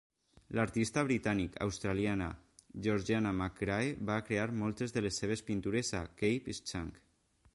[0.59, 2.29] L'artista britànic-australiana
[2.87, 7.01] Georgiana McCrae va crear moltes de les seves pintures a Cape Schanck.